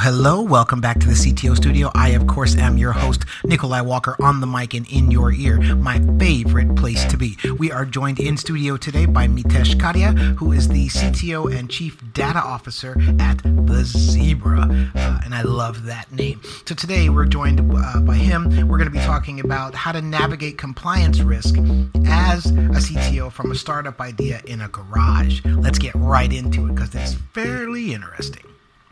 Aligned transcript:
Hello. 0.00 0.40
Welcome 0.40 0.80
back 0.80 1.00
to 1.00 1.08
the 1.08 1.14
CTO 1.14 1.56
studio. 1.56 1.90
I, 1.92 2.10
of 2.10 2.28
course, 2.28 2.56
am 2.56 2.78
your 2.78 2.92
host, 2.92 3.24
Nikolai 3.44 3.80
Walker, 3.80 4.14
on 4.22 4.40
the 4.40 4.46
mic 4.46 4.72
and 4.72 4.88
in 4.88 5.10
your 5.10 5.32
ear, 5.32 5.58
my 5.74 5.98
favorite 6.20 6.76
place 6.76 7.04
to 7.06 7.16
be. 7.16 7.36
We 7.58 7.72
are 7.72 7.84
joined 7.84 8.20
in 8.20 8.36
studio 8.36 8.76
today 8.76 9.06
by 9.06 9.26
Meetesh 9.26 9.74
Karia, 9.74 10.16
who 10.36 10.52
is 10.52 10.68
the 10.68 10.86
CTO 10.86 11.52
and 11.52 11.68
Chief 11.68 12.00
Data 12.12 12.38
Officer 12.38 12.96
at 13.18 13.42
The 13.42 13.82
Zebra. 13.84 14.90
Uh, 14.94 15.20
and 15.24 15.34
I 15.34 15.42
love 15.42 15.84
that 15.86 16.12
name. 16.12 16.40
So 16.64 16.76
today 16.76 17.08
we're 17.08 17.26
joined 17.26 17.60
uh, 17.60 18.00
by 18.00 18.14
him. 18.14 18.68
We're 18.68 18.78
going 18.78 18.90
to 18.90 18.96
be 18.96 19.04
talking 19.04 19.40
about 19.40 19.74
how 19.74 19.90
to 19.90 20.00
navigate 20.00 20.58
compliance 20.58 21.18
risk 21.20 21.58
as 22.06 22.46
a 22.46 22.80
CTO 22.80 23.32
from 23.32 23.50
a 23.50 23.56
startup 23.56 24.00
idea 24.00 24.42
in 24.46 24.60
a 24.60 24.68
garage. 24.68 25.44
Let's 25.44 25.80
get 25.80 25.96
right 25.96 26.32
into 26.32 26.66
it 26.66 26.76
because 26.76 26.94
it's 26.94 27.14
fairly 27.34 27.92
interesting. 27.92 28.44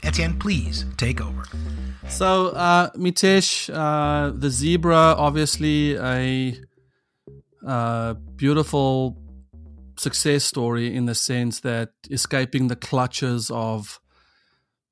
Etienne, 0.07 0.39
please 0.39 0.85
take 0.97 1.21
over. 1.21 1.43
So, 2.09 2.49
uh, 2.51 2.91
Meetesh, 2.91 3.69
uh, 3.75 4.31
the 4.31 4.51
zebra, 4.51 5.17
obviously 5.19 5.97
a 5.97 6.57
uh, 7.67 8.15
beautiful 8.37 9.19
success 9.99 10.45
story 10.45 10.95
in 10.95 11.07
the 11.07 11.15
sense 11.15 11.61
that 11.61 11.91
escaping 12.09 12.69
the 12.69 12.77
clutches 12.77 13.51
of 13.51 14.01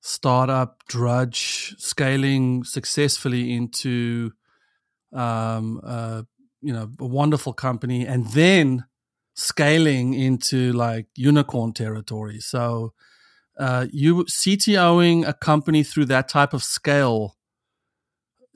startup 0.00 0.82
drudge, 0.88 1.76
scaling 1.78 2.64
successfully 2.64 3.54
into 3.54 4.32
um, 5.12 5.80
uh, 5.84 6.22
you 6.60 6.72
know 6.72 6.90
a 6.98 7.06
wonderful 7.06 7.52
company, 7.52 8.04
and 8.04 8.26
then 8.32 8.84
scaling 9.34 10.12
into 10.14 10.72
like 10.72 11.06
unicorn 11.14 11.72
territory. 11.72 12.40
So 12.40 12.94
uh, 13.58 13.86
you 13.92 14.24
CTOing 14.24 15.26
a 15.26 15.32
company 15.32 15.82
through 15.82 16.06
that 16.06 16.28
type 16.28 16.52
of 16.52 16.62
scale, 16.62 17.36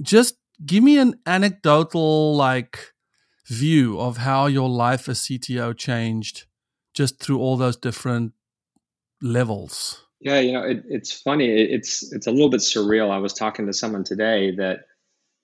just 0.02 0.36
give 0.64 0.82
me 0.82 0.98
an 0.98 1.14
anecdotal 1.26 2.36
like 2.36 2.92
view 3.46 3.98
of 3.98 4.18
how 4.18 4.46
your 4.46 4.68
life 4.68 5.08
as 5.08 5.20
CTO 5.20 5.76
changed 5.76 6.46
just 6.94 7.20
through 7.20 7.38
all 7.38 7.56
those 7.56 7.76
different 7.76 8.32
levels. 9.22 10.04
Yeah, 10.20 10.40
you 10.40 10.52
know, 10.52 10.62
it, 10.62 10.82
it's 10.88 11.12
funny. 11.12 11.46
It, 11.46 11.70
it's 11.70 12.12
it's 12.12 12.26
a 12.26 12.32
little 12.32 12.50
bit 12.50 12.60
surreal. 12.60 13.10
I 13.10 13.18
was 13.18 13.32
talking 13.32 13.66
to 13.66 13.72
someone 13.72 14.04
today 14.04 14.50
that, 14.56 14.86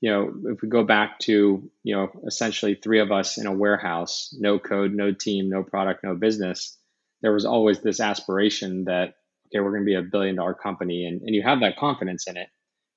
you 0.00 0.10
know, 0.10 0.34
if 0.46 0.62
we 0.62 0.68
go 0.68 0.82
back 0.82 1.20
to, 1.20 1.70
you 1.84 1.94
know, 1.94 2.10
essentially 2.26 2.74
three 2.74 2.98
of 2.98 3.12
us 3.12 3.38
in 3.38 3.46
a 3.46 3.52
warehouse, 3.52 4.34
no 4.38 4.58
code, 4.58 4.92
no 4.92 5.12
team, 5.12 5.48
no 5.48 5.62
product, 5.62 6.02
no 6.02 6.16
business, 6.16 6.76
there 7.22 7.32
was 7.32 7.44
always 7.44 7.80
this 7.80 8.00
aspiration 8.00 8.84
that 8.84 9.14
okay, 9.54 9.62
we're 9.62 9.70
going 9.70 9.82
to 9.82 9.86
be 9.86 9.94
a 9.94 10.02
billion 10.02 10.36
dollar 10.36 10.54
company, 10.54 11.06
and, 11.06 11.22
and 11.22 11.34
you 11.34 11.42
have 11.42 11.60
that 11.60 11.76
confidence 11.76 12.26
in 12.26 12.36
it, 12.36 12.48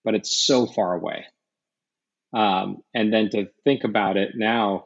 but 0.04 0.16
it's 0.16 0.46
so 0.46 0.66
far 0.66 0.94
away. 0.94 1.26
Um, 2.34 2.78
and 2.94 3.14
then 3.14 3.30
to 3.30 3.48
think 3.64 3.84
about 3.84 4.18
it 4.18 4.32
now, 4.36 4.86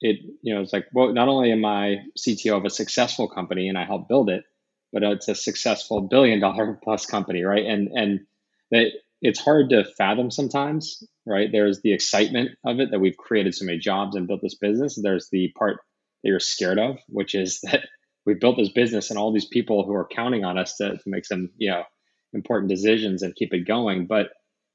it 0.00 0.16
you 0.42 0.54
know 0.54 0.60
it's 0.60 0.72
like 0.72 0.86
well, 0.92 1.12
not 1.12 1.28
only 1.28 1.52
am 1.52 1.64
I 1.64 1.98
CTO 2.18 2.56
of 2.56 2.64
a 2.64 2.70
successful 2.70 3.28
company 3.28 3.68
and 3.68 3.78
I 3.78 3.84
help 3.84 4.08
build 4.08 4.28
it, 4.28 4.44
but 4.92 5.02
it's 5.02 5.28
a 5.28 5.34
successful 5.34 6.02
billion 6.02 6.40
dollar 6.40 6.78
plus 6.84 7.06
company, 7.06 7.42
right? 7.42 7.64
And 7.64 7.88
and 7.94 8.20
that 8.70 8.88
it's 9.22 9.40
hard 9.40 9.70
to 9.70 9.84
fathom 9.96 10.30
sometimes, 10.30 11.02
right? 11.26 11.48
There's 11.50 11.80
the 11.80 11.94
excitement 11.94 12.50
of 12.66 12.80
it 12.80 12.90
that 12.90 13.00
we've 13.00 13.16
created 13.16 13.54
so 13.54 13.64
many 13.64 13.78
jobs 13.78 14.16
and 14.16 14.26
built 14.26 14.42
this 14.42 14.56
business. 14.56 14.98
There's 15.00 15.28
the 15.30 15.52
part 15.56 15.76
that 16.22 16.28
you're 16.28 16.40
scared 16.40 16.78
of, 16.78 16.98
which 17.08 17.34
is 17.34 17.60
that 17.62 17.80
we 18.26 18.34
built 18.34 18.56
this 18.56 18.72
business 18.72 19.10
and 19.10 19.18
all 19.18 19.32
these 19.32 19.48
people 19.48 19.84
who 19.84 19.94
are 19.94 20.06
counting 20.06 20.44
on 20.44 20.58
us 20.58 20.76
to, 20.76 20.96
to 20.96 21.02
make 21.06 21.24
some 21.24 21.50
you 21.56 21.70
know 21.70 21.82
important 22.32 22.68
decisions 22.68 23.22
and 23.22 23.34
keep 23.34 23.52
it 23.54 23.66
going. 23.66 24.06
But 24.06 24.30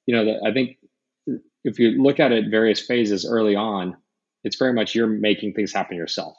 you 0.09 0.15
know 0.15 0.25
the, 0.25 0.39
i 0.43 0.51
think 0.51 0.77
if 1.63 1.77
you 1.77 2.01
look 2.01 2.19
at 2.19 2.31
it 2.31 2.49
various 2.49 2.81
phases 2.81 3.27
early 3.27 3.55
on 3.55 3.95
it's 4.43 4.57
very 4.57 4.73
much 4.73 4.95
you're 4.95 5.05
making 5.05 5.53
things 5.53 5.71
happen 5.71 5.95
yourself 5.95 6.35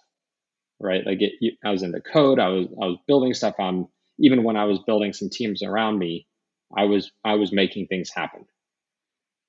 right? 0.81 1.06
Like 1.06 1.22
it, 1.22 1.34
you, 1.41 1.53
i 1.65 1.70
was 1.70 1.84
in 1.84 1.93
the 1.93 2.00
code 2.00 2.41
i 2.41 2.49
was 2.49 2.66
i 2.82 2.87
was 2.87 2.99
building 3.06 3.32
stuff 3.32 3.54
on 3.60 3.87
even 4.19 4.43
when 4.43 4.56
i 4.56 4.65
was 4.65 4.81
building 4.81 5.12
some 5.12 5.31
teams 5.31 5.62
around 5.62 5.99
me 5.99 6.26
i 6.76 6.84
was 6.84 7.12
i 7.25 7.34
was 7.34 7.53
making 7.53 7.87
things 7.87 8.10
happen. 8.15 8.44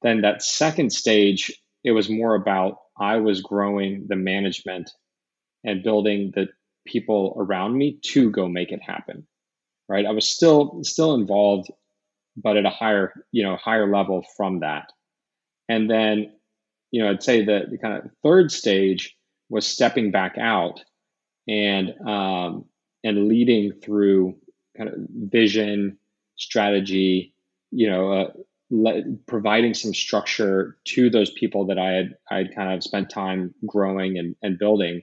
Then 0.04 0.22
that 0.22 0.44
second 0.44 0.94
stage 0.94 1.52
it 1.84 1.92
was 1.92 2.10
more 2.10 2.36
about 2.36 2.78
i 3.00 3.18
was 3.18 3.42
growing 3.42 4.06
the 4.08 4.16
management 4.16 4.92
and 5.64 5.84
building 5.84 6.32
the 6.36 6.48
people 6.86 7.36
around 7.38 7.78
me 7.78 8.00
to 8.02 8.30
go 8.32 8.48
make 8.48 8.72
it 8.72 8.82
happen 8.82 9.28
right? 9.90 10.06
I 10.06 10.12
was 10.12 10.28
still 10.28 10.80
still 10.84 11.14
involved 11.16 11.70
but 12.38 12.56
at 12.58 12.66
a 12.66 12.70
higher 12.70 13.26
you 13.32 13.44
know 13.44 13.58
higher 13.58 13.92
level 13.92 14.26
from 14.38 14.62
that. 14.62 14.92
And 15.70 15.90
then 15.90 16.32
you 16.92 17.02
know 17.02 17.10
i'd 17.10 17.24
say 17.24 17.44
that 17.46 17.70
the 17.72 17.78
kind 17.78 17.98
of 17.98 18.12
third 18.24 18.52
stage 18.52 19.18
was 19.50 19.66
stepping 19.66 20.12
back 20.12 20.38
out 20.38 20.84
and 21.48 21.94
um, 22.08 22.66
and 23.04 23.28
leading 23.28 23.72
through 23.72 24.36
kind 24.78 24.90
of 24.90 24.96
vision 25.10 25.98
strategy 26.36 27.34
you 27.72 27.90
know 27.90 28.12
uh, 28.12 28.32
le- 28.70 29.04
providing 29.26 29.74
some 29.74 29.94
structure 29.94 30.78
to 30.86 31.10
those 31.10 31.32
people 31.32 31.66
that 31.66 31.80
i 31.80 31.92
had 31.92 32.16
i 32.30 32.38
had 32.38 32.56
kind 32.56 32.74
of 32.74 32.84
spent 32.84 33.10
time 33.10 33.54
growing 33.66 34.18
and, 34.18 34.36
and 34.42 34.60
building 34.60 35.02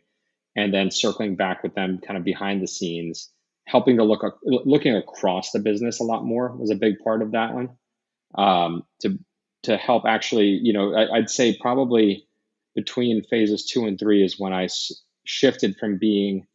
and 0.59 0.75
then 0.75 0.91
circling 0.91 1.37
back 1.37 1.63
with 1.63 1.75
them 1.75 2.01
kind 2.05 2.19
of 2.19 2.25
behind 2.25 2.61
the 2.61 2.67
scenes 2.67 3.31
helping 3.69 3.99
to 3.99 4.03
look 4.03 4.25
looking 4.43 4.97
across 4.97 5.53
the 5.53 5.59
business 5.61 6.01
a 6.01 6.05
lot 6.05 6.25
more 6.25 6.57
was 6.57 6.71
a 6.71 6.75
big 6.75 6.99
part 7.05 7.23
of 7.23 7.33
that 7.33 7.55
one. 7.55 7.69
Um, 8.35 8.83
to 9.03 9.19
to 9.65 9.77
help 9.77 10.05
actually 10.07 10.59
you 10.63 10.73
know 10.73 10.95
I, 10.95 11.19
would 11.19 11.31
say 11.31 11.57
probably 11.61 12.27
between 12.75 13.23
phases 13.23 13.67
two 13.67 13.87
and 13.87 13.99
three 13.99 14.25
is 14.25 14.39
when 14.39 14.53
I 14.53 14.65
s- 14.65 15.03
shifted 15.25 15.77
from 15.77 15.99
being 15.99 16.47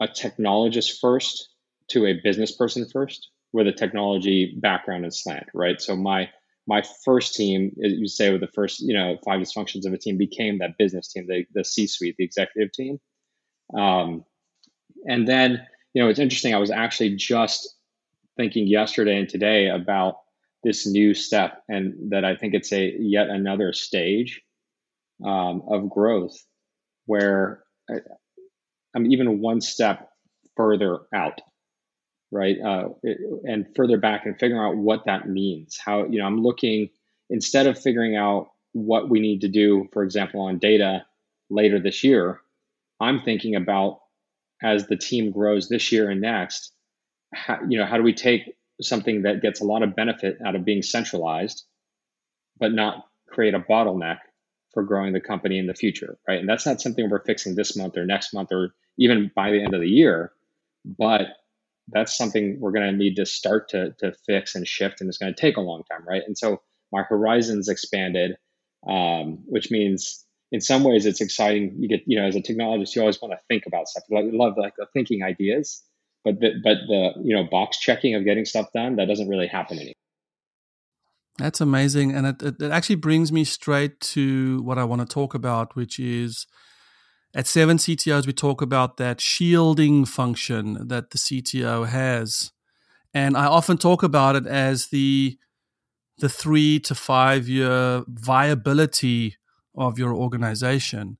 a 0.00 0.08
technologist 0.08 0.98
first 1.00 1.50
to 1.88 2.06
a 2.06 2.20
business 2.24 2.56
person 2.56 2.86
first 2.90 3.28
with 3.52 3.66
a 3.66 3.72
technology 3.72 4.56
background 4.58 5.04
and 5.04 5.14
slant 5.14 5.46
right? 5.54 5.80
So 5.80 5.96
my 5.96 6.30
my 6.70 6.82
first 7.04 7.34
team, 7.34 7.72
you 7.76 8.06
say 8.06 8.30
with 8.30 8.40
the 8.40 8.46
first, 8.46 8.80
you 8.80 8.94
know, 8.94 9.18
five 9.24 9.40
dysfunctions 9.40 9.84
of 9.86 9.92
a 9.92 9.98
team 9.98 10.16
became 10.16 10.58
that 10.58 10.78
business 10.78 11.12
team, 11.12 11.26
the, 11.26 11.44
the 11.52 11.64
C-suite, 11.64 12.14
the 12.16 12.24
executive 12.24 12.70
team. 12.70 13.00
Um, 13.76 14.24
and 15.04 15.26
then, 15.26 15.66
you 15.94 16.00
know, 16.00 16.08
it's 16.08 16.20
interesting. 16.20 16.54
I 16.54 16.58
was 16.58 16.70
actually 16.70 17.16
just 17.16 17.74
thinking 18.36 18.68
yesterday 18.68 19.18
and 19.18 19.28
today 19.28 19.68
about 19.68 20.18
this 20.62 20.86
new 20.86 21.12
step 21.12 21.64
and 21.68 22.12
that 22.12 22.24
I 22.24 22.36
think 22.36 22.54
it's 22.54 22.72
a 22.72 22.94
yet 23.00 23.30
another 23.30 23.72
stage 23.72 24.40
um, 25.26 25.62
of 25.68 25.90
growth 25.90 26.38
where 27.06 27.64
I, 27.90 27.94
I'm 28.94 29.10
even 29.10 29.40
one 29.40 29.60
step 29.60 30.08
further 30.56 31.00
out 31.12 31.40
right? 32.30 32.56
Uh, 32.60 32.88
and 33.44 33.66
further 33.74 33.98
back 33.98 34.26
and 34.26 34.38
figuring 34.38 34.62
out 34.62 34.76
what 34.76 35.04
that 35.06 35.28
means. 35.28 35.78
How, 35.84 36.04
you 36.06 36.18
know, 36.18 36.26
I'm 36.26 36.42
looking, 36.42 36.90
instead 37.28 37.66
of 37.66 37.78
figuring 37.78 38.16
out 38.16 38.50
what 38.72 39.08
we 39.08 39.20
need 39.20 39.40
to 39.40 39.48
do, 39.48 39.88
for 39.92 40.02
example, 40.02 40.42
on 40.42 40.58
data 40.58 41.04
later 41.48 41.80
this 41.80 42.04
year, 42.04 42.40
I'm 43.00 43.20
thinking 43.22 43.56
about 43.56 44.00
as 44.62 44.86
the 44.86 44.96
team 44.96 45.32
grows 45.32 45.68
this 45.68 45.90
year 45.90 46.10
and 46.10 46.20
next, 46.20 46.72
how, 47.34 47.58
you 47.68 47.78
know, 47.78 47.86
how 47.86 47.96
do 47.96 48.02
we 48.02 48.12
take 48.12 48.54
something 48.80 49.22
that 49.22 49.42
gets 49.42 49.60
a 49.60 49.64
lot 49.64 49.82
of 49.82 49.96
benefit 49.96 50.38
out 50.44 50.54
of 50.54 50.64
being 50.64 50.82
centralized, 50.82 51.64
but 52.58 52.72
not 52.72 53.06
create 53.28 53.54
a 53.54 53.60
bottleneck 53.60 54.18
for 54.72 54.82
growing 54.82 55.12
the 55.12 55.20
company 55.20 55.58
in 55.58 55.66
the 55.66 55.74
future, 55.74 56.18
right? 56.28 56.38
And 56.38 56.48
that's 56.48 56.66
not 56.66 56.80
something 56.80 57.08
we're 57.08 57.24
fixing 57.24 57.54
this 57.54 57.76
month 57.76 57.96
or 57.96 58.06
next 58.06 58.32
month 58.32 58.52
or 58.52 58.74
even 58.98 59.30
by 59.34 59.50
the 59.50 59.62
end 59.62 59.74
of 59.74 59.80
the 59.80 59.88
year, 59.88 60.32
but 60.84 61.26
that's 61.92 62.16
something 62.16 62.58
we're 62.60 62.72
going 62.72 62.90
to 62.90 62.96
need 62.96 63.16
to 63.16 63.26
start 63.26 63.68
to, 63.70 63.92
to 63.98 64.12
fix 64.26 64.54
and 64.54 64.66
shift 64.66 65.00
and 65.00 65.08
it's 65.08 65.18
going 65.18 65.32
to 65.32 65.40
take 65.40 65.56
a 65.56 65.60
long 65.60 65.82
time 65.90 66.06
right? 66.06 66.22
And 66.26 66.36
so 66.36 66.60
my 66.92 67.02
horizons 67.02 67.68
expanded 67.68 68.36
um, 68.88 69.38
which 69.46 69.70
means 69.70 70.24
in 70.52 70.60
some 70.60 70.84
ways 70.84 71.04
it's 71.06 71.20
exciting. 71.20 71.76
You 71.78 71.88
get 71.88 72.00
you 72.06 72.18
know 72.18 72.26
as 72.26 72.36
a 72.36 72.40
technologist 72.40 72.94
you 72.94 73.02
always 73.02 73.20
want 73.20 73.32
to 73.32 73.40
think 73.48 73.64
about 73.66 73.88
stuff. 73.88 74.04
You 74.08 74.30
love 74.32 74.54
like 74.56 74.74
the 74.76 74.86
thinking 74.94 75.22
ideas 75.22 75.82
but 76.24 76.40
the, 76.40 76.50
but 76.62 76.78
the 76.86 77.12
you 77.22 77.34
know 77.34 77.44
box 77.44 77.78
checking 77.78 78.14
of 78.14 78.24
getting 78.24 78.44
stuff 78.44 78.68
done 78.74 78.96
that 78.96 79.08
doesn't 79.08 79.28
really 79.28 79.46
happen 79.46 79.78
anymore. 79.78 79.94
That's 81.38 81.60
amazing 81.60 82.12
and 82.12 82.26
it, 82.26 82.42
it, 82.42 82.62
it 82.62 82.70
actually 82.70 82.96
brings 82.96 83.32
me 83.32 83.44
straight 83.44 83.98
to 84.00 84.60
what 84.62 84.76
i 84.76 84.84
want 84.84 85.00
to 85.00 85.06
talk 85.06 85.32
about 85.32 85.74
which 85.74 85.98
is 85.98 86.46
at 87.34 87.46
seven 87.46 87.76
CTOs, 87.76 88.26
we 88.26 88.32
talk 88.32 88.60
about 88.60 88.96
that 88.96 89.20
shielding 89.20 90.04
function 90.04 90.88
that 90.88 91.10
the 91.10 91.18
CTO 91.18 91.86
has. 91.86 92.52
And 93.14 93.36
I 93.36 93.46
often 93.46 93.78
talk 93.78 94.02
about 94.02 94.36
it 94.36 94.46
as 94.46 94.88
the 94.88 95.38
the 96.18 96.28
three 96.28 96.78
to 96.80 96.94
five 96.94 97.48
year 97.48 98.04
viability 98.06 99.36
of 99.74 99.98
your 99.98 100.14
organization. 100.14 101.18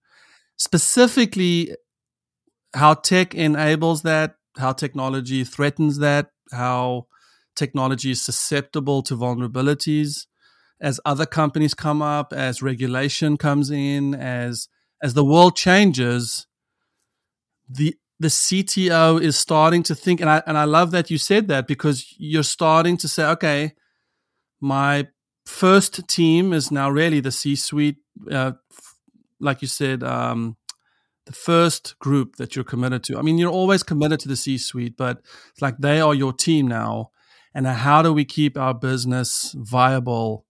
Specifically, 0.57 1.75
how 2.75 2.95
tech 2.95 3.35
enables 3.35 4.03
that, 4.03 4.35
how 4.59 4.73
technology 4.73 5.43
threatens 5.43 5.99
that, 5.99 6.31
how 6.53 7.07
technology 7.57 8.11
is 8.11 8.23
susceptible 8.23 9.03
to 9.03 9.17
vulnerabilities 9.17 10.27
as 10.81 11.01
other 11.05 11.27
companies 11.27 11.75
come 11.75 12.03
up, 12.03 12.33
as 12.33 12.63
regulation 12.63 13.37
comes 13.37 13.71
in, 13.71 14.15
as 14.15 14.69
as 15.03 15.15
the 15.15 15.25
world 15.25 15.57
changes, 15.57 16.47
the 17.69 17.97
the 18.19 18.29
CTO 18.29 19.21
is 19.21 19.39
starting 19.39 19.83
to 19.85 19.95
think, 19.95 20.21
and 20.21 20.29
I 20.29 20.43
and 20.47 20.59
I 20.59 20.65
love 20.65 20.91
that 20.91 21.11
you 21.11 21.19
said 21.19 21.49
that 21.49 21.67
because 21.67 22.15
you're 22.19 22.43
starting 22.43 22.97
to 22.99 23.09
say, 23.09 23.25
okay, 23.25 23.73
my 24.61 25.09
first 25.47 26.07
team 26.07 26.53
is 26.53 26.71
now 26.71 26.91
really 26.91 27.21
the 27.21 27.33
C-suite, 27.33 27.97
uh, 28.31 28.53
like 29.41 29.63
you 29.63 29.69
said, 29.69 30.03
um, 30.03 30.57
the 31.27 31.33
first 31.33 31.99
group 31.99 32.37
that 32.37 32.55
you're 32.55 32.65
committed 32.65 33.03
to. 33.05 33.19
I 33.19 33.23
mean, 33.23 33.39
you're 33.39 33.51
always 33.51 33.83
committed 33.83 34.21
to 34.21 34.29
the 34.29 34.37
C-suite, 34.37 34.97
but 34.97 35.23
it's 35.51 35.63
like 35.63 35.79
they 35.79 36.01
are 36.01 36.15
your 36.15 36.33
team 36.33 36.69
now. 36.69 37.11
And 37.55 37.67
how 37.67 38.03
do 38.03 38.13
we 38.13 38.25
keep 38.25 38.57
our 38.57 38.75
business 38.75 39.55
viable 39.59 40.45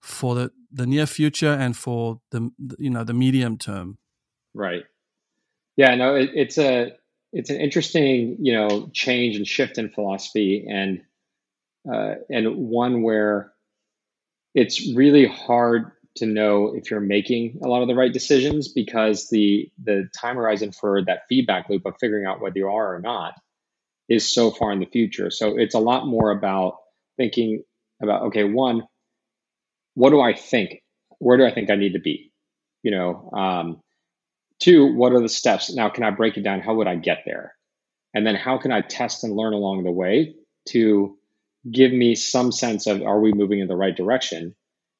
for 0.00 0.34
the, 0.34 0.50
the 0.72 0.86
near 0.86 1.06
future 1.06 1.52
and 1.52 1.76
for 1.76 2.20
the 2.30 2.50
you 2.78 2.90
know 2.90 3.04
the 3.04 3.14
medium 3.14 3.58
term. 3.58 3.98
Right. 4.54 4.84
Yeah. 5.76 5.94
No. 5.94 6.14
It, 6.14 6.30
it's 6.34 6.58
a 6.58 6.92
it's 7.32 7.50
an 7.50 7.60
interesting 7.60 8.36
you 8.40 8.52
know 8.52 8.90
change 8.92 9.36
and 9.36 9.46
shift 9.46 9.78
in 9.78 9.90
philosophy 9.90 10.66
and 10.68 11.02
uh, 11.90 12.14
and 12.28 12.56
one 12.56 13.02
where 13.02 13.52
it's 14.54 14.94
really 14.94 15.26
hard 15.26 15.92
to 16.16 16.26
know 16.26 16.74
if 16.74 16.90
you're 16.90 17.00
making 17.00 17.60
a 17.62 17.68
lot 17.68 17.82
of 17.82 17.88
the 17.88 17.94
right 17.94 18.12
decisions 18.12 18.68
because 18.68 19.28
the 19.28 19.70
the 19.82 20.08
time 20.18 20.36
horizon 20.36 20.72
for 20.72 21.04
that 21.04 21.22
feedback 21.28 21.68
loop 21.68 21.86
of 21.86 21.94
figuring 22.00 22.26
out 22.26 22.40
whether 22.40 22.58
you 22.58 22.68
are 22.68 22.96
or 22.96 23.00
not 23.00 23.34
is 24.08 24.32
so 24.32 24.50
far 24.50 24.72
in 24.72 24.80
the 24.80 24.86
future. 24.86 25.30
So 25.30 25.56
it's 25.56 25.74
a 25.74 25.78
lot 25.78 26.06
more 26.06 26.30
about 26.30 26.78
thinking 27.16 27.62
about 28.02 28.22
okay, 28.22 28.44
one, 28.44 28.82
what 30.00 30.10
do 30.10 30.20
I 30.22 30.32
think? 30.32 30.82
Where 31.18 31.36
do 31.36 31.44
I 31.44 31.52
think 31.52 31.68
I 31.68 31.76
need 31.76 31.92
to 31.92 32.00
be? 32.00 32.32
You 32.82 32.90
know, 32.90 33.30
um, 33.34 33.82
two, 34.58 34.94
what 34.94 35.12
are 35.12 35.20
the 35.20 35.28
steps? 35.28 35.70
Now, 35.74 35.90
can 35.90 36.04
I 36.04 36.10
break 36.10 36.38
it 36.38 36.42
down? 36.42 36.60
How 36.60 36.74
would 36.74 36.86
I 36.86 36.96
get 36.96 37.18
there? 37.26 37.54
And 38.14 38.26
then 38.26 38.34
how 38.34 38.56
can 38.56 38.72
I 38.72 38.80
test 38.80 39.24
and 39.24 39.36
learn 39.36 39.52
along 39.52 39.84
the 39.84 39.90
way 39.90 40.36
to 40.68 41.18
give 41.70 41.92
me 41.92 42.14
some 42.14 42.50
sense 42.50 42.86
of 42.86 43.02
are 43.02 43.20
we 43.20 43.34
moving 43.34 43.60
in 43.60 43.68
the 43.68 43.76
right 43.76 43.94
direction? 43.94 44.54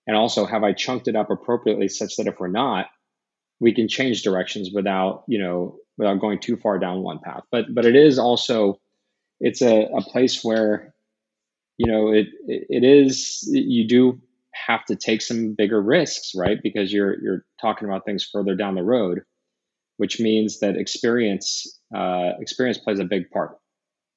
And 0.07 0.19
also, 0.19 0.45
have 0.45 0.65
I 0.65 0.75
chunked 0.75 1.09
it 1.09 1.17
up 1.17 1.31
appropriately 1.31 1.89
such 1.89 2.17
that 2.17 2.27
if 2.27 2.39
we're 2.39 2.49
not, 2.49 2.89
we 3.59 3.73
can 3.73 3.89
change 3.89 4.23
directions 4.23 4.69
without, 4.71 5.25
you 5.27 5.39
know, 5.39 5.79
without 5.97 6.21
going 6.21 6.41
too 6.41 6.59
far 6.59 6.79
down 6.79 7.03
one 7.03 7.21
path. 7.21 7.45
But 7.51 7.75
but 7.75 7.87
it 7.87 7.97
is 7.97 8.19
also 8.19 8.79
it's 9.41 9.63
a, 9.63 9.89
a 9.97 10.03
place 10.03 10.45
where, 10.45 10.93
you 11.79 11.91
know, 11.91 12.13
it 12.13 12.27
it 12.47 12.85
is 12.85 13.49
you 13.51 13.89
do 13.89 14.21
have 14.67 14.85
to 14.87 14.97
take 14.97 15.23
some 15.23 15.55
bigger 15.57 15.81
risks, 15.81 16.33
right? 16.35 16.59
Because 16.63 16.93
you're 16.93 17.21
you're 17.23 17.45
talking 17.61 17.89
about 17.89 18.05
things 18.05 18.29
further 18.31 18.55
down 18.55 18.75
the 18.75 18.83
road, 18.83 19.23
which 19.97 20.21
means 20.21 20.61
that 20.61 20.77
experience 20.77 21.81
uh, 21.95 22.33
experience 22.41 22.79
plays 22.79 22.99
a 22.99 23.05
big 23.05 23.31
part, 23.31 23.57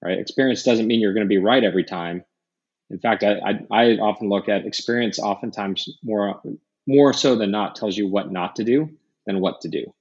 right? 0.03 0.17
Experience 0.17 0.63
doesn't 0.63 0.87
mean 0.87 0.99
you're 0.99 1.13
going 1.13 1.25
to 1.25 1.29
be 1.29 1.37
right 1.37 1.63
every 1.63 1.83
time. 1.83 2.23
In 2.89 2.99
fact, 2.99 3.23
I, 3.23 3.39
I, 3.39 3.59
I 3.71 3.85
often 3.97 4.29
look 4.29 4.49
at 4.49 4.65
experience 4.65 5.19
oftentimes 5.19 5.89
more 6.03 6.41
more 6.87 7.13
so 7.13 7.35
than 7.35 7.51
not 7.51 7.75
tells 7.75 7.97
you 7.97 8.07
what 8.07 8.31
not 8.31 8.55
to 8.57 8.63
do 8.63 8.89
than 9.25 9.39
what 9.39 9.61
to 9.61 9.69
do. 9.69 9.93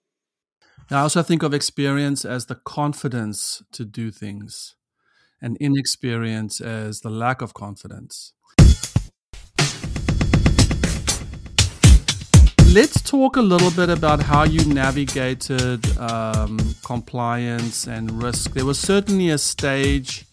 I 0.90 1.00
also 1.00 1.22
think 1.22 1.42
of 1.42 1.54
experience 1.54 2.24
as 2.24 2.46
the 2.46 2.56
confidence 2.56 3.62
to 3.72 3.84
do 3.84 4.10
things, 4.10 4.74
and 5.40 5.56
inexperience 5.58 6.60
as 6.60 7.00
the 7.00 7.10
lack 7.10 7.40
of 7.40 7.54
confidence. 7.54 8.34
Let's 12.72 13.02
talk 13.02 13.36
a 13.36 13.42
little 13.42 13.70
bit 13.70 13.90
about 13.90 14.22
how 14.22 14.44
you 14.44 14.64
navigated 14.64 15.86
um, 15.98 16.58
compliance 16.82 17.86
and 17.86 18.22
risk. 18.22 18.54
There 18.54 18.64
was 18.64 18.78
certainly 18.78 19.28
a 19.28 19.36
stage 19.36 20.24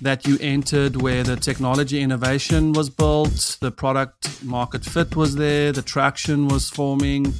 that 0.00 0.26
you 0.26 0.36
entered 0.40 1.00
where 1.00 1.22
the 1.22 1.36
technology 1.36 2.00
innovation 2.00 2.72
was 2.72 2.90
built, 2.90 3.56
the 3.60 3.70
product 3.70 4.42
market 4.42 4.84
fit 4.84 5.14
was 5.14 5.36
there, 5.36 5.70
the 5.70 5.82
traction 5.82 6.48
was 6.48 6.70
forming, 6.70 7.34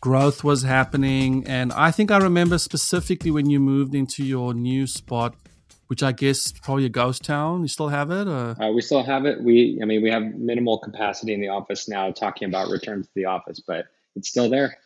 growth 0.00 0.44
was 0.44 0.62
happening. 0.62 1.44
And 1.44 1.72
I 1.72 1.90
think 1.90 2.12
I 2.12 2.18
remember 2.18 2.58
specifically 2.58 3.32
when 3.32 3.50
you 3.50 3.58
moved 3.58 3.96
into 3.96 4.24
your 4.24 4.54
new 4.54 4.86
spot 4.86 5.34
which 5.88 6.02
I 6.02 6.12
guess 6.12 6.52
probably 6.52 6.86
a 6.86 6.90
ghost 6.90 7.24
town. 7.24 7.62
You 7.62 7.68
still 7.68 7.88
have 7.88 8.10
it? 8.10 8.28
Uh, 8.28 8.54
we 8.74 8.80
still 8.80 9.02
have 9.02 9.26
it. 9.26 9.42
We, 9.42 9.78
I 9.82 9.84
mean, 9.84 10.02
we 10.02 10.10
have 10.10 10.22
minimal 10.22 10.78
capacity 10.78 11.34
in 11.34 11.40
the 11.40 11.48
office 11.48 11.88
now, 11.88 12.10
talking 12.10 12.48
about 12.48 12.70
return 12.70 13.02
to 13.02 13.08
the 13.14 13.26
office, 13.26 13.60
but 13.60 13.86
it's 14.16 14.28
still 14.28 14.48
there. 14.48 14.76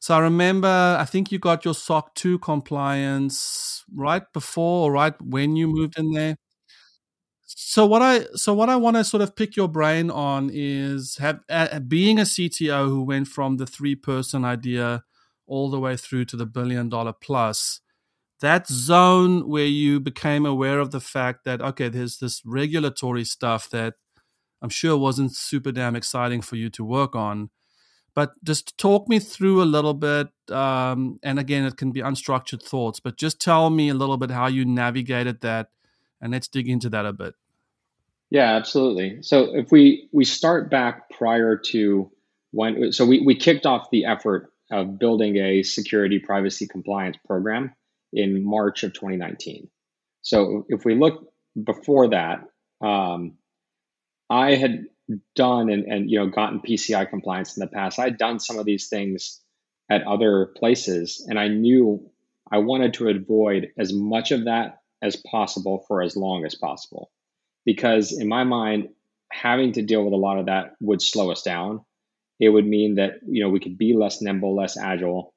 So 0.00 0.14
I 0.14 0.20
remember, 0.20 0.96
I 0.98 1.04
think 1.04 1.32
you 1.32 1.38
got 1.38 1.64
your 1.64 1.74
SOC 1.74 2.14
2 2.14 2.38
compliance 2.38 3.84
right 3.94 4.22
before 4.32 4.88
or 4.88 4.92
right 4.92 5.14
when 5.20 5.56
you 5.56 5.66
moved 5.66 5.98
in 5.98 6.12
there. 6.12 6.36
So 7.46 7.86
what 7.86 8.02
I 8.02 8.24
so 8.34 8.54
what 8.54 8.68
I 8.68 8.76
want 8.76 8.96
to 8.96 9.04
sort 9.04 9.22
of 9.22 9.34
pick 9.34 9.56
your 9.56 9.68
brain 9.68 10.10
on 10.10 10.50
is 10.52 11.16
have 11.16 11.40
uh, 11.48 11.80
being 11.80 12.18
a 12.18 12.22
CTO 12.22 12.88
who 12.88 13.02
went 13.02 13.26
from 13.28 13.56
the 13.56 13.66
three 13.66 13.94
person 13.94 14.44
idea 14.44 15.02
all 15.46 15.70
the 15.70 15.80
way 15.80 15.96
through 15.96 16.26
to 16.26 16.36
the 16.36 16.46
billion 16.46 16.88
dollar 16.88 17.12
plus 17.12 17.80
that 18.40 18.68
zone 18.68 19.48
where 19.48 19.66
you 19.66 20.00
became 20.00 20.46
aware 20.46 20.78
of 20.78 20.90
the 20.90 21.00
fact 21.00 21.44
that 21.44 21.60
okay 21.60 21.88
there's 21.88 22.18
this 22.18 22.42
regulatory 22.44 23.24
stuff 23.24 23.68
that 23.70 23.94
i'm 24.62 24.68
sure 24.68 24.96
wasn't 24.96 25.34
super 25.34 25.72
damn 25.72 25.96
exciting 25.96 26.40
for 26.40 26.56
you 26.56 26.70
to 26.70 26.84
work 26.84 27.14
on. 27.14 27.50
But 28.14 28.32
just 28.42 28.76
talk 28.78 29.08
me 29.08 29.20
through 29.20 29.62
a 29.62 29.64
little 29.64 29.94
bit 29.94 30.28
um, 30.50 31.20
and 31.22 31.38
again 31.38 31.64
it 31.64 31.76
can 31.76 31.92
be 31.92 32.00
unstructured 32.00 32.62
thoughts 32.62 32.98
but 32.98 33.16
just 33.16 33.40
tell 33.40 33.70
me 33.70 33.90
a 33.90 33.94
little 33.94 34.16
bit 34.16 34.32
how 34.32 34.48
you 34.48 34.64
navigated 34.64 35.40
that 35.42 35.68
and 36.20 36.32
let's 36.32 36.48
dig 36.48 36.68
into 36.68 36.88
that 36.90 37.06
a 37.06 37.12
bit. 37.12 37.34
Yeah 38.30 38.56
absolutely. 38.56 39.22
So 39.22 39.54
if 39.54 39.70
we 39.70 40.08
we 40.12 40.24
start 40.24 40.68
back 40.68 41.10
prior 41.10 41.56
to 41.70 42.10
when 42.50 42.92
so 42.92 43.06
we, 43.06 43.20
we 43.20 43.36
kicked 43.36 43.66
off 43.66 43.90
the 43.92 44.04
effort 44.04 44.52
of 44.72 44.98
building 44.98 45.36
a 45.36 45.62
security 45.62 46.18
privacy 46.18 46.66
compliance 46.66 47.16
program 47.24 47.72
in 48.12 48.44
March 48.44 48.82
of 48.82 48.92
2019. 48.92 49.68
So 50.22 50.66
if 50.68 50.84
we 50.84 50.94
look 50.94 51.32
before 51.62 52.08
that, 52.10 52.44
um, 52.80 53.34
I 54.30 54.54
had 54.54 54.84
done 55.34 55.70
and, 55.70 55.84
and 55.84 56.10
you 56.10 56.18
know 56.18 56.26
gotten 56.28 56.60
PCI 56.60 57.08
compliance 57.08 57.56
in 57.56 57.60
the 57.60 57.66
past. 57.66 57.98
I'd 57.98 58.18
done 58.18 58.40
some 58.40 58.58
of 58.58 58.66
these 58.66 58.88
things 58.88 59.40
at 59.90 60.06
other 60.06 60.46
places, 60.46 61.24
and 61.28 61.38
I 61.38 61.48
knew 61.48 62.10
I 62.50 62.58
wanted 62.58 62.94
to 62.94 63.08
avoid 63.08 63.68
as 63.78 63.92
much 63.92 64.32
of 64.32 64.44
that 64.44 64.80
as 65.00 65.16
possible 65.16 65.84
for 65.88 66.02
as 66.02 66.16
long 66.16 66.44
as 66.44 66.54
possible, 66.54 67.10
because 67.64 68.12
in 68.12 68.28
my 68.28 68.44
mind, 68.44 68.88
having 69.30 69.72
to 69.72 69.82
deal 69.82 70.04
with 70.04 70.12
a 70.12 70.16
lot 70.16 70.38
of 70.38 70.46
that 70.46 70.74
would 70.80 71.00
slow 71.00 71.30
us 71.30 71.42
down. 71.42 71.84
It 72.40 72.50
would 72.50 72.66
mean 72.66 72.96
that 72.96 73.20
you 73.26 73.42
know 73.42 73.50
we 73.50 73.60
could 73.60 73.78
be 73.78 73.94
less 73.94 74.20
nimble, 74.20 74.54
less 74.54 74.76
agile, 74.76 75.34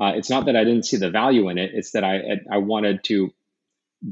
uh, 0.00 0.12
it's 0.16 0.30
not 0.30 0.46
that 0.46 0.56
I 0.56 0.64
didn't 0.64 0.84
see 0.84 0.96
the 0.96 1.10
value 1.10 1.48
in 1.48 1.58
it. 1.58 1.70
It's 1.74 1.92
that 1.92 2.04
I 2.04 2.40
I 2.50 2.58
wanted 2.58 3.04
to 3.04 3.32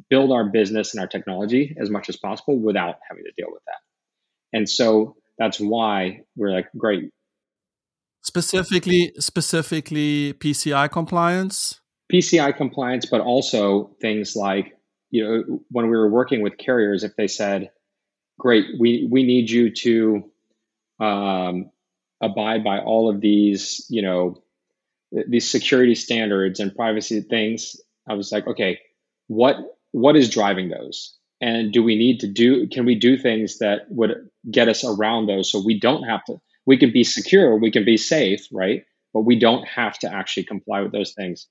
build 0.08 0.32
our 0.32 0.44
business 0.44 0.94
and 0.94 1.00
our 1.00 1.06
technology 1.06 1.76
as 1.78 1.90
much 1.90 2.08
as 2.08 2.16
possible 2.16 2.58
without 2.58 2.96
having 3.08 3.24
to 3.24 3.32
deal 3.36 3.50
with 3.50 3.62
that. 3.66 4.56
And 4.56 4.68
so 4.68 5.16
that's 5.38 5.58
why 5.58 6.22
we're 6.36 6.52
like, 6.52 6.68
great. 6.76 7.10
Specifically, 8.22 9.12
specifically 9.18 10.34
PCI 10.34 10.90
compliance. 10.90 11.80
PCI 12.12 12.56
compliance, 12.56 13.06
but 13.06 13.20
also 13.20 13.96
things 14.00 14.36
like 14.36 14.76
you 15.10 15.24
know 15.24 15.60
when 15.70 15.86
we 15.86 15.96
were 15.96 16.08
working 16.08 16.42
with 16.42 16.56
carriers, 16.56 17.04
if 17.04 17.16
they 17.16 17.26
said, 17.26 17.70
"Great, 18.38 18.66
we 18.78 19.08
we 19.10 19.24
need 19.24 19.50
you 19.50 19.70
to 19.70 20.30
um, 21.00 21.70
abide 22.20 22.62
by 22.62 22.78
all 22.78 23.10
of 23.10 23.20
these," 23.20 23.86
you 23.88 24.02
know, 24.02 24.41
these 25.28 25.50
security 25.50 25.94
standards 25.94 26.60
and 26.60 26.74
privacy 26.74 27.20
things 27.20 27.76
i 28.08 28.14
was 28.14 28.32
like 28.32 28.46
okay 28.46 28.78
what 29.28 29.56
what 29.92 30.16
is 30.16 30.30
driving 30.30 30.68
those? 30.68 31.16
And 31.40 31.72
do 31.72 31.82
we 31.82 31.96
need 31.96 32.20
to 32.20 32.28
do 32.28 32.68
can 32.68 32.84
we 32.84 32.94
do 32.94 33.16
things 33.16 33.58
that 33.58 33.82
would 33.88 34.28
get 34.50 34.68
us 34.68 34.84
around 34.84 35.26
those 35.26 35.50
so 35.50 35.62
we 35.64 35.78
don't 35.78 36.04
have 36.04 36.24
to 36.26 36.36
we 36.66 36.76
can 36.76 36.92
be 36.92 37.04
secure 37.04 37.56
we 37.56 37.70
can 37.70 37.84
be 37.84 37.96
safe 37.96 38.46
right? 38.52 38.82
But 39.12 39.22
we 39.22 39.38
don't 39.38 39.66
have 39.66 39.98
to 40.00 40.12
actually 40.12 40.44
comply 40.44 40.80
with 40.80 40.92
those 40.92 41.12
things. 41.14 41.46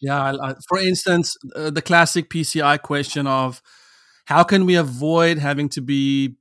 Yeah 0.00 0.32
for 0.68 0.78
instance 0.78 1.36
uh, 1.56 1.70
the 1.70 1.82
classic 1.82 2.28
pci 2.30 2.82
question 2.82 3.26
of 3.26 3.62
how 4.26 4.42
can 4.42 4.66
we 4.66 4.74
avoid 4.74 5.38
having 5.38 5.68
to 5.70 5.80
be 5.80 6.36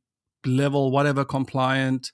level 0.45 0.91
whatever 0.91 1.25
compliant 1.25 2.11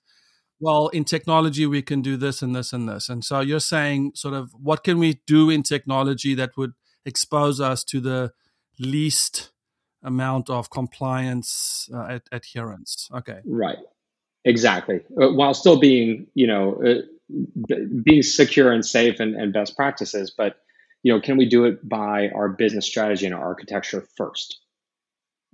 well, 0.63 0.87
in 0.87 1.03
technology, 1.03 1.65
we 1.65 1.81
can 1.81 2.01
do 2.01 2.17
this 2.17 2.41
and 2.41 2.55
this 2.55 2.73
and 2.73 2.87
this. 2.87 3.09
And 3.09 3.23
so 3.23 3.41
you're 3.41 3.59
saying, 3.59 4.13
sort 4.15 4.33
of, 4.33 4.51
what 4.53 4.83
can 4.83 4.97
we 4.97 5.21
do 5.27 5.49
in 5.49 5.61
technology 5.63 6.33
that 6.35 6.57
would 6.57 6.73
expose 7.05 7.59
us 7.59 7.83
to 7.83 7.99
the 7.99 8.31
least 8.79 9.51
amount 10.03 10.49
of 10.49 10.69
compliance 10.69 11.89
uh, 11.93 12.05
ad- 12.09 12.29
adherence. 12.31 13.09
Okay. 13.13 13.39
Right. 13.45 13.77
Exactly. 14.45 14.99
Uh, 15.21 15.29
while 15.29 15.53
still 15.53 15.79
being, 15.79 16.27
you 16.33 16.47
know, 16.47 16.81
uh, 16.85 17.75
being 18.03 18.21
secure 18.21 18.71
and 18.71 18.85
safe 18.85 19.19
and, 19.19 19.35
and 19.35 19.53
best 19.53 19.75
practices, 19.75 20.33
but 20.37 20.57
you 21.03 21.13
know, 21.13 21.19
can 21.19 21.37
we 21.37 21.47
do 21.47 21.65
it 21.65 21.87
by 21.87 22.29
our 22.29 22.49
business 22.49 22.85
strategy 22.85 23.25
and 23.25 23.35
our 23.35 23.43
architecture 23.43 24.05
first? 24.15 24.59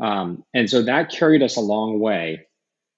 Um, 0.02 0.44
and 0.54 0.70
so 0.70 0.84
that 0.84 1.12
carried 1.12 1.44
us 1.44 1.58
a 1.58 1.62
long 1.62 2.00
way. 2.00 2.48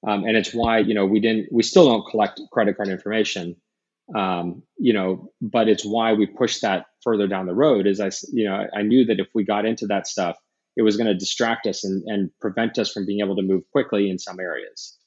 Um, 0.07 0.23
and 0.23 0.35
it's 0.35 0.53
why, 0.53 0.79
you 0.79 0.93
know, 0.93 1.05
we 1.05 1.19
didn't, 1.19 1.49
we 1.51 1.63
still 1.63 1.85
don't 1.85 2.09
collect 2.09 2.41
credit 2.51 2.75
card 2.75 2.89
information, 2.89 3.55
um, 4.15 4.63
you 4.77 4.93
know, 4.93 5.31
but 5.41 5.67
it's 5.67 5.85
why 5.85 6.13
we 6.13 6.25
pushed 6.25 6.63
that 6.63 6.87
further 7.03 7.27
down 7.27 7.45
the 7.45 7.53
road 7.53 7.87
is 7.87 7.99
I, 7.99 8.09
you 8.31 8.45
know, 8.45 8.65
I 8.75 8.81
knew 8.81 9.05
that 9.05 9.19
if 9.19 9.27
we 9.33 9.43
got 9.43 9.65
into 9.65 9.87
that 9.87 10.07
stuff, 10.07 10.37
it 10.75 10.81
was 10.81 10.97
going 10.97 11.07
to 11.07 11.13
distract 11.13 11.67
us 11.67 11.83
and, 11.83 12.03
and 12.07 12.31
prevent 12.39 12.79
us 12.79 12.91
from 12.91 13.05
being 13.05 13.19
able 13.19 13.35
to 13.35 13.41
move 13.43 13.63
quickly 13.71 14.09
in 14.09 14.17
some 14.17 14.39
areas. 14.39 14.97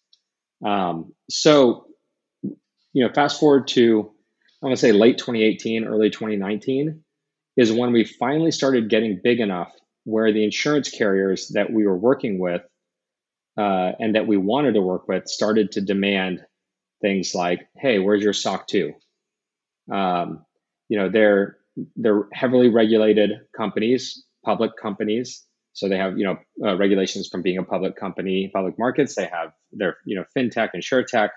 Um, 0.65 1.13
so, 1.29 1.87
you 2.43 3.05
know, 3.05 3.13
fast 3.13 3.41
forward 3.41 3.67
to, 3.69 4.13
I 4.63 4.67
want 4.67 4.77
to 4.77 4.81
say 4.81 4.93
late 4.93 5.19
2018, 5.19 5.85
early 5.85 6.11
2019 6.11 7.03
is 7.57 7.73
when 7.73 7.93
we 7.93 8.05
finally 8.05 8.51
started 8.51 8.89
getting 8.91 9.21
big 9.23 9.41
enough 9.41 9.73
where 10.05 10.33
the 10.33 10.45
insurance 10.45 10.91
carriers 10.91 11.49
that 11.55 11.73
we 11.73 11.87
were 11.87 11.97
working 11.97 12.39
with 12.39 12.63
uh, 13.57 13.93
and 13.99 14.15
that 14.15 14.27
we 14.27 14.37
wanted 14.37 14.75
to 14.75 14.83
work 14.83 15.09
with 15.09 15.29
started 15.29 15.73
to 15.73 15.81
demand 15.81 16.45
things 17.01 17.35
like, 17.35 17.69
"Hey, 17.77 17.99
where's 17.99 18.23
your 18.23 18.33
SOC 18.33 18.67
2?" 18.67 18.93
Um, 19.93 20.45
you 20.89 20.99
know, 20.99 21.09
they're 21.09 21.59
they're 21.97 22.29
heavily 22.33 22.69
regulated 22.69 23.33
companies, 23.57 24.25
public 24.45 24.73
companies, 24.81 25.45
so 25.75 25.89
they 25.89 25.99
have 25.99 26.17
you 26.17 26.25
know 26.25 26.39
uh, 26.65 26.77
regulations 26.77 27.29
from 27.29 27.43
being 27.43 27.59
a 27.59 27.65
public 27.65 27.97
company, 27.97 28.51
public 28.55 28.79
markets. 28.79 29.17
They 29.17 29.27
have 29.27 29.53
their 29.73 29.97
you 30.07 30.17
know 30.17 30.25
fintech, 30.37 30.71
insurtech, 30.75 31.31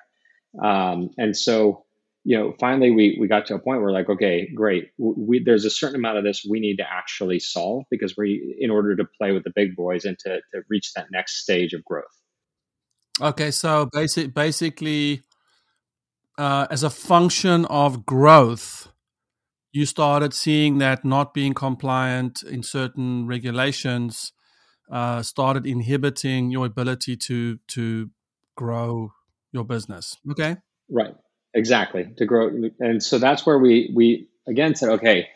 um, 0.63 1.09
and 1.17 1.35
so 1.35 1.85
you 2.27 2.37
know, 2.37 2.53
finally 2.59 2.91
we 2.91 3.15
we 3.17 3.25
got 3.25 3.45
to 3.45 3.55
a 3.55 3.59
point 3.59 3.81
where 3.81 3.93
like, 3.93 4.09
okay, 4.09 4.49
great. 4.53 4.89
We, 4.97 5.41
there's 5.41 5.63
a 5.63 5.69
certain 5.69 5.95
amount 5.95 6.17
of 6.17 6.25
this 6.25 6.45
we 6.47 6.59
need 6.59 6.75
to 6.75 6.83
actually 6.83 7.39
solve 7.39 7.85
because 7.89 8.17
we, 8.17 8.57
in 8.59 8.69
order 8.69 8.97
to 8.97 9.05
play 9.17 9.31
with 9.31 9.45
the 9.45 9.53
big 9.55 9.77
boys 9.77 10.03
and 10.03 10.19
to, 10.19 10.41
to 10.53 10.61
reach 10.69 10.91
that 10.97 11.05
next 11.09 11.41
stage 11.41 11.71
of 11.71 11.85
growth. 11.85 12.03
Okay, 13.21 13.49
so 13.49 13.87
basic, 13.93 14.33
basically, 14.33 15.21
uh, 16.37 16.67
as 16.69 16.83
a 16.83 16.89
function 16.89 17.63
of 17.67 18.05
growth, 18.05 18.89
you 19.71 19.85
started 19.85 20.33
seeing 20.33 20.79
that 20.79 21.05
not 21.05 21.33
being 21.33 21.53
compliant 21.53 22.43
in 22.43 22.61
certain 22.61 23.25
regulations 23.25 24.33
uh, 24.91 25.21
started 25.21 25.65
inhibiting 25.65 26.51
your 26.51 26.65
ability 26.65 27.15
to 27.15 27.59
to 27.69 28.09
grow 28.57 29.13
your 29.53 29.63
business. 29.63 30.17
Okay, 30.29 30.57
right 30.91 31.15
exactly. 31.53 32.07
To 32.17 32.25
grow 32.25 32.49
and 32.79 33.01
so 33.01 33.19
that's 33.19 33.45
where 33.45 33.59
we 33.59 33.91
we 33.95 34.27
again 34.47 34.75
said 34.75 34.89
okay 34.89 35.27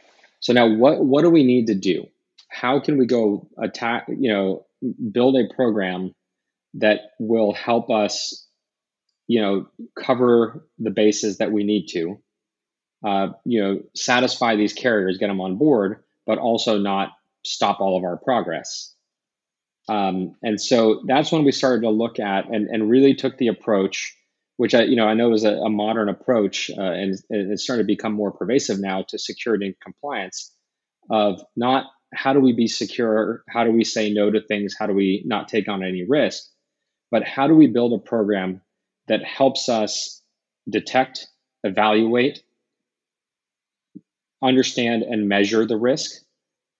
so 0.42 0.54
now 0.54 0.68
what 0.68 1.00
what 1.00 1.22
do 1.22 1.30
we 1.30 1.44
need 1.44 1.68
to 1.68 1.76
do? 1.76 2.08
How 2.50 2.80
can 2.82 2.98
we 2.98 3.06
go 3.06 3.48
attack 3.58 4.08
you 4.10 4.34
know 4.34 4.66
build 5.12 5.38
a 5.38 5.54
program 5.54 6.14
that 6.76 7.12
will 7.20 7.54
help 7.54 7.90
us 7.90 8.48
you 9.28 9.42
know 9.42 9.68
cover 9.96 10.66
the 10.80 10.90
bases 10.90 11.38
that 11.38 11.52
we 11.52 11.64
need 11.64 11.88
to 11.90 12.20
uh, 13.06 13.28
you 13.46 13.62
know 13.62 13.82
satisfy 13.96 14.56
these 14.56 14.74
carriers 14.74 15.18
get 15.18 15.28
them 15.28 15.42
on 15.42 15.58
board 15.58 16.04
but 16.26 16.40
also 16.40 16.78
not 16.78 17.10
stop 17.46 17.80
all 17.80 17.98
of 17.98 18.04
our 18.04 18.18
progress. 18.18 18.94
Um, 19.90 20.36
and 20.44 20.62
so 20.62 21.04
that's 21.08 21.32
when 21.32 21.44
we 21.44 21.52
started 21.52 21.82
to 21.82 21.90
look 21.90 22.20
at 22.20 22.48
and, 22.48 22.68
and 22.68 22.90
really 22.90 23.16
took 23.16 23.38
the 23.38 23.48
approach 23.48 24.16
which 24.62 24.76
I, 24.76 24.84
you 24.84 24.96
know, 24.96 25.08
I 25.08 25.16
know 25.16 25.34
is 25.34 25.44
a, 25.44 25.56
a 25.56 25.72
modern 25.72 26.08
approach, 26.08 26.70
uh, 26.78 26.84
and, 26.84 27.16
and, 27.32 27.52
it's 27.52 27.64
starting 27.64 27.84
to 27.84 27.88
become 27.88 28.14
more 28.14 28.32
pervasive 28.32 28.80
now 28.80 29.04
to 29.08 29.18
security 29.18 29.66
and 29.66 29.80
compliance. 29.80 30.56
Of 31.10 31.42
not 31.56 31.86
how 32.14 32.34
do 32.34 32.40
we 32.40 32.54
be 32.54 32.68
secure, 32.68 33.44
how 33.50 33.64
do 33.64 33.72
we 33.72 33.84
say 33.84 34.14
no 34.14 34.30
to 34.30 34.40
things, 34.40 34.76
how 34.78 34.86
do 34.86 34.94
we 34.94 35.24
not 35.26 35.48
take 35.48 35.68
on 35.68 35.82
any 35.84 36.06
risk, 36.08 36.44
but 37.10 37.24
how 37.24 37.48
do 37.48 37.56
we 37.56 37.66
build 37.66 37.92
a 37.94 38.08
program 38.08 38.62
that 39.08 39.24
helps 39.24 39.68
us 39.68 40.22
detect, 40.70 41.26
evaluate, 41.64 42.44
understand, 44.44 45.02
and 45.02 45.28
measure 45.28 45.66
the 45.66 45.76
risk, 45.76 46.22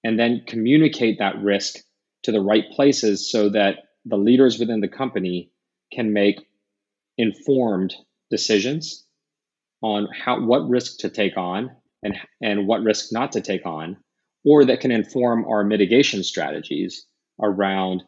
and 0.04 0.20
then 0.20 0.44
communicate 0.46 1.18
that 1.18 1.42
risk 1.42 1.78
to 2.26 2.32
the 2.32 2.42
right 2.42 2.70
places 2.76 3.32
so 3.32 3.50
that 3.50 3.78
the 4.06 4.18
leaders 4.18 4.60
within 4.60 4.82
the 4.82 4.88
company 4.88 5.50
can 5.92 6.14
make 6.14 6.46
informed 7.22 7.94
decisions 8.32 9.06
on 9.84 10.08
how 10.12 10.40
what 10.42 10.68
risk 10.68 11.00
to 11.00 11.10
take 11.10 11.38
on 11.38 11.70
and 12.04 12.18
and 12.42 12.68
what 12.68 12.82
risk 12.82 13.12
not 13.12 13.34
to 13.34 13.42
take 13.42 13.66
on 13.66 13.98
or 14.44 14.66
that 14.66 14.80
can 14.80 14.92
inform 14.92 15.46
our 15.46 15.64
mitigation 15.64 16.24
strategies 16.24 17.06
around 17.42 18.04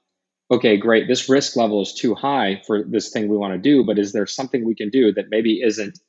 okay 0.49 0.77
great 0.77 1.07
this 1.07 1.29
risk 1.29 1.55
level 1.55 1.81
is 1.81 1.93
too 1.93 2.15
high 2.15 2.61
for 2.65 2.83
this 2.83 3.11
thing 3.11 3.27
we 3.27 3.37
want 3.37 3.53
to 3.53 3.59
do 3.59 3.83
but 3.83 3.99
is 3.99 4.13
there 4.13 4.25
something 4.25 4.65
we 4.65 4.75
can 4.75 4.89
do 4.89 5.13
that 5.13 5.29
maybe 5.29 5.61
isn't 5.61 5.99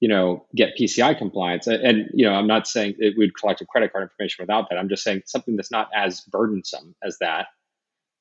you 0.00 0.08
know 0.08 0.46
get 0.54 0.76
pci 0.78 1.18
compliance? 1.18 1.66
And, 1.66 2.08
you 2.14 2.24
know 2.24 2.32
i'm 2.32 2.46
not 2.46 2.66
saying 2.66 2.94
we'd 3.18 3.36
collect 3.38 3.60
a 3.60 3.66
credit 3.66 3.92
card 3.92 4.04
information 4.04 4.42
without 4.42 4.70
that. 4.70 4.78
I'm 4.78 4.88
just 4.88 5.02
saying 5.02 5.22
something 5.26 5.56
that's 5.56 5.70
not 5.70 5.88
as 5.94 6.22
burdensome 6.22 6.94
as 7.02 7.18
that. 7.20 7.46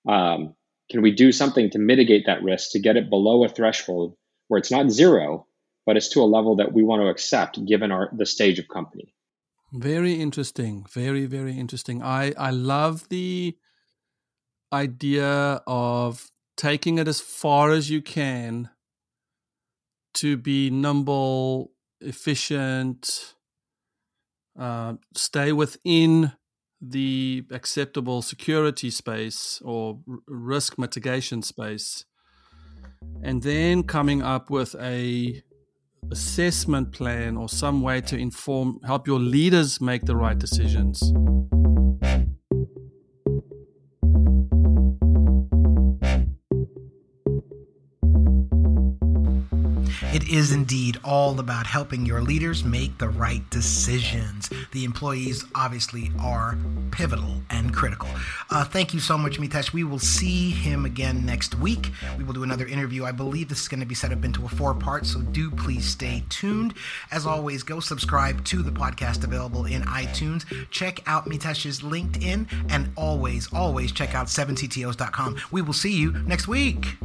Um, 0.08 0.56
can 0.90 1.02
we 1.02 1.12
do 1.12 1.32
something 1.32 1.72
to 1.72 1.80
mitigate 1.80 2.28
that 2.28 2.44
risk 2.44 2.72
to 2.72 2.80
get 2.80 2.96
it 2.96 3.10
below 3.10 3.44
a 3.44 3.50
threshold 3.50 4.16
where 4.48 4.58
it's 4.58 4.72
not 4.72 4.90
zero, 4.90 5.48
but 5.86 5.98
it's 5.98 6.10
to 6.10 6.22
a 6.22 6.26
level 6.26 6.56
that 6.58 6.74
we 6.74 6.84
want 6.84 7.02
to 7.02 7.08
accept 7.08 7.64
given 7.66 7.92
our 7.92 8.10
the 8.14 8.26
stage 8.26 8.60
of 8.60 8.68
company? 8.68 9.14
Very 9.74 10.14
interesting. 10.14 10.86
Very, 10.92 11.26
very 11.26 11.58
interesting. 11.58 12.02
I, 12.02 12.34
I 12.38 12.52
love 12.52 13.10
the 13.10 13.58
idea 14.72 15.62
of 15.68 16.32
taking 16.58 16.98
it 16.98 17.08
as 17.08 17.20
far 17.20 17.72
as 17.72 17.90
you 17.90 18.02
can 18.02 18.70
to 20.16 20.38
be 20.38 20.70
nimble, 20.70 21.72
efficient, 22.00 23.36
uh, 24.58 24.94
stay 25.14 25.52
within 25.52 26.32
the 26.80 27.44
acceptable 27.52 28.22
security 28.22 28.90
space 28.90 29.62
or 29.64 30.00
risk 30.28 30.78
mitigation 30.78 31.42
space 31.42 32.06
and 33.24 33.42
then 33.42 33.84
coming 33.84 34.22
up 34.22 34.50
with 34.50 34.76
a 34.80 35.42
assessment 36.12 36.92
plan 36.92 37.36
or 37.36 37.50
some 37.50 37.82
way 37.82 38.00
to 38.00 38.16
inform 38.16 38.80
help 38.86 39.08
your 39.08 39.20
leaders 39.20 39.82
make 39.82 40.06
the 40.06 40.16
right 40.16 40.38
decisions 40.38 41.02
is 50.36 50.52
indeed 50.52 51.00
all 51.02 51.40
about 51.40 51.66
helping 51.66 52.06
your 52.06 52.22
leaders 52.22 52.66
make 52.66 52.98
the 52.98 53.08
right 53.08 53.50
decisions. 53.50 54.50
The 54.74 54.84
employees 54.84 55.46
obviously 55.56 56.12
are 56.20 56.58
pivotal 56.92 57.42
and 57.50 57.74
critical. 57.74 58.10
Uh, 58.50 58.66
thank 58.66 58.94
you 58.94 59.00
so 59.00 59.18
much, 59.18 59.40
Meetesh. 59.40 59.72
We 59.72 59.86
will 59.86 59.98
see 59.98 60.52
him 60.52 60.84
again 60.84 61.26
next 61.26 61.56
week. 61.56 61.92
We 62.18 62.26
will 62.26 62.34
do 62.34 62.44
another 62.44 62.68
interview. 62.68 63.06
I 63.06 63.14
believe 63.14 63.48
this 63.48 63.62
is 63.62 63.70
going 63.70 63.80
to 63.80 63.86
be 63.86 63.96
set 63.96 64.12
up 64.12 64.26
into 64.26 64.46
a 64.46 64.50
four 64.50 64.74
part, 64.74 65.06
so 65.06 65.22
do 65.22 65.50
please 65.50 65.86
stay 65.86 66.26
tuned. 66.28 66.74
As 67.12 67.26
always, 67.26 67.64
go 67.64 67.80
subscribe 67.80 68.44
to 68.46 68.62
the 68.62 68.72
podcast 68.72 69.24
available 69.24 69.64
in 69.66 69.84
iTunes. 69.84 70.44
Check 70.70 71.00
out 71.08 71.30
Meetesh's 71.30 71.80
LinkedIn, 71.80 72.48
and 72.70 72.92
always, 72.98 73.52
always 73.54 73.94
check 73.94 74.14
out 74.14 74.28
7CTOs.com. 74.28 75.38
We 75.52 75.62
will 75.62 75.74
see 75.74 75.96
you 75.96 76.12
next 76.26 76.50
week. 76.50 76.98